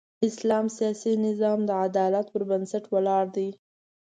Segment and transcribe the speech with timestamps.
[0.27, 3.49] اسلام سیاسي نظام د عدالت پر بنسټ ولاړ دی.